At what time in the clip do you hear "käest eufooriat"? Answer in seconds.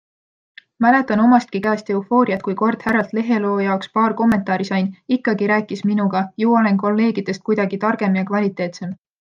1.65-2.41